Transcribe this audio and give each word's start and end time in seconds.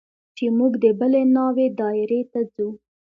چې 0.35 0.45
موږ 0.57 0.73
د 0.83 0.85
بلې 0.99 1.21
ناوې 1.35 1.67
دايرې 1.79 2.21
ته 2.31 2.39
ځو. 2.53 2.69